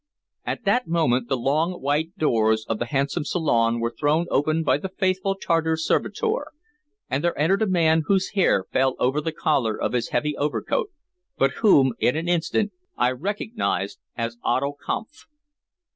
[0.47, 4.79] At that moment the long white doors of the handsome salon were thrown open by
[4.79, 6.47] the faithful Tartar servitor,
[7.07, 10.89] and there entered a man whose hair fell over the collar of his heavy overcoat,
[11.37, 15.25] but whom, in an instant, I recognized as Otto Kampf.